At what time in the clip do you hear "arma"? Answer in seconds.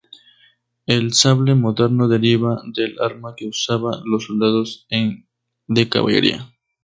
2.99-3.35